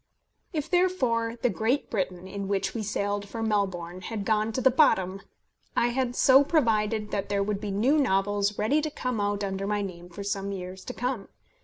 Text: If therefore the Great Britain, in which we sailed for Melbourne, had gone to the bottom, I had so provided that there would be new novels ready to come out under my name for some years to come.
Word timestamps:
If 0.51 0.67
therefore 0.67 1.35
the 1.43 1.49
Great 1.51 1.91
Britain, 1.91 2.27
in 2.27 2.47
which 2.47 2.73
we 2.73 2.81
sailed 2.81 3.29
for 3.29 3.43
Melbourne, 3.43 4.01
had 4.01 4.25
gone 4.25 4.51
to 4.53 4.59
the 4.59 4.71
bottom, 4.71 5.21
I 5.77 5.89
had 5.89 6.15
so 6.15 6.43
provided 6.43 7.11
that 7.11 7.29
there 7.29 7.43
would 7.43 7.61
be 7.61 7.69
new 7.69 7.99
novels 7.99 8.57
ready 8.57 8.81
to 8.81 8.89
come 8.89 9.21
out 9.21 9.43
under 9.43 9.67
my 9.67 9.83
name 9.83 10.09
for 10.09 10.23
some 10.23 10.51
years 10.51 10.83
to 10.85 10.95
come. 10.95 11.27